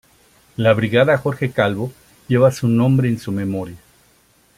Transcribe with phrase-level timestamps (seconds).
[0.57, 1.93] La Brigada Jorge Calvo
[2.27, 3.77] lleva su nombre en su memoria.